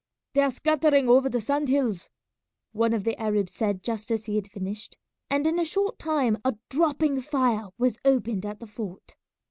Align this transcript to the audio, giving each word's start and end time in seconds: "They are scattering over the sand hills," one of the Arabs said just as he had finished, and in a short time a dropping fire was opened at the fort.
"They 0.33 0.41
are 0.41 0.49
scattering 0.49 1.07
over 1.07 1.29
the 1.29 1.39
sand 1.39 1.69
hills," 1.69 2.09
one 2.71 2.91
of 2.91 3.03
the 3.03 3.15
Arabs 3.21 3.53
said 3.53 3.83
just 3.83 4.09
as 4.09 4.25
he 4.25 4.33
had 4.33 4.49
finished, 4.49 4.97
and 5.29 5.45
in 5.45 5.59
a 5.59 5.63
short 5.63 5.99
time 5.99 6.39
a 6.43 6.55
dropping 6.69 7.21
fire 7.21 7.67
was 7.77 7.99
opened 8.03 8.43
at 8.43 8.59
the 8.59 8.65
fort. 8.65 9.15